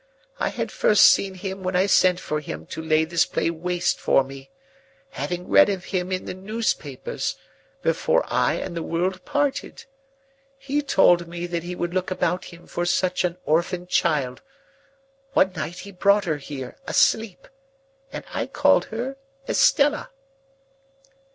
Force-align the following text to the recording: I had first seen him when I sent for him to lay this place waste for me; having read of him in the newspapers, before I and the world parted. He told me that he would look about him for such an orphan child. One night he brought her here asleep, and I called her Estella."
I 0.39 0.49
had 0.49 0.71
first 0.71 1.03
seen 1.05 1.35
him 1.35 1.61
when 1.61 1.75
I 1.75 1.85
sent 1.85 2.19
for 2.19 2.39
him 2.39 2.65
to 2.73 2.81
lay 2.81 3.05
this 3.05 3.23
place 3.23 3.51
waste 3.51 3.99
for 3.99 4.23
me; 4.23 4.49
having 5.11 5.47
read 5.47 5.69
of 5.69 5.85
him 5.85 6.11
in 6.11 6.25
the 6.25 6.33
newspapers, 6.33 7.35
before 7.83 8.23
I 8.25 8.55
and 8.55 8.75
the 8.75 8.81
world 8.81 9.23
parted. 9.25 9.85
He 10.57 10.81
told 10.81 11.27
me 11.27 11.45
that 11.45 11.61
he 11.61 11.75
would 11.75 11.93
look 11.93 12.09
about 12.09 12.45
him 12.45 12.65
for 12.65 12.83
such 12.83 13.23
an 13.23 13.37
orphan 13.45 13.85
child. 13.85 14.41
One 15.33 15.53
night 15.53 15.77
he 15.85 15.91
brought 15.91 16.25
her 16.25 16.37
here 16.37 16.77
asleep, 16.87 17.47
and 18.11 18.25
I 18.33 18.47
called 18.47 18.85
her 18.85 19.17
Estella." 19.47 20.09